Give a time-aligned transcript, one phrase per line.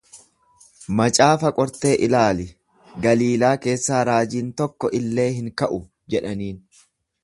[0.99, 2.47] Macaafa qortee ilaali,
[3.05, 5.83] Galiilaa keessaa raajiin tokko illee hin ka’u
[6.17, 6.63] jedhaniin.